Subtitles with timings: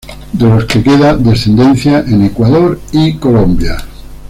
[0.33, 3.77] De los que queda descendencia en Ecuador y Colombia.